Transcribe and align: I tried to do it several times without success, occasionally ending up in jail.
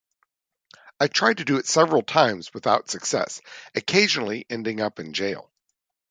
I 0.99 1.05
tried 1.07 1.37
to 1.37 1.45
do 1.45 1.57
it 1.57 1.67
several 1.67 2.01
times 2.01 2.55
without 2.55 2.89
success, 2.89 3.39
occasionally 3.75 4.47
ending 4.49 4.81
up 4.81 4.97
in 4.99 5.13
jail. 5.13 5.51